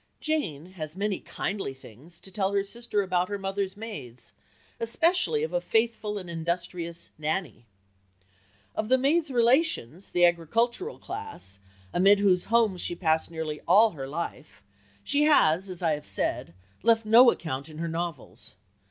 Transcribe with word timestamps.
Jane 0.19 0.65
has 0.81 0.95
many 0.95 1.19
kindly 1.19 1.75
things 1.75 2.19
to 2.21 2.31
tell 2.31 2.53
her 2.53 2.63
sister 2.63 3.03
about, 3.03 3.29
her 3.29 3.37
mother's 3.37 3.77
maids, 3.77 4.33
especially 4.79 5.43
of 5.43 5.53
a 5.53 5.61
faithful 5.61 6.17
and 6.17 6.27
industrious 6.27 7.11
"Nannie." 7.19 7.67
Of 8.75 8.89
the 8.89 8.97
maids' 8.97 9.29
relations, 9.29 10.09
the 10.09 10.25
agricultural 10.25 10.97
class, 10.97 11.59
amid 11.93 12.17
whose 12.17 12.45
homes 12.45 12.81
she 12.81 12.95
passed 12.95 13.29
nearly 13.29 13.61
all 13.67 13.91
her 13.91 14.07
life, 14.07 14.63
she 15.03 15.25
has, 15.25 15.69
as 15.69 15.83
I 15.83 15.93
have 15.93 16.07
said, 16.07 16.55
left 16.81 17.05
no 17.05 17.29
account 17.29 17.69
in 17.69 17.77
her 17.77 17.87
novels. 17.87 18.55